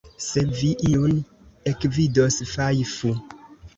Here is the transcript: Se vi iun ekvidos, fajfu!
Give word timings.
Se 0.27 0.43
vi 0.59 0.69
iun 0.91 1.13
ekvidos, 1.73 2.39
fajfu! 2.55 3.13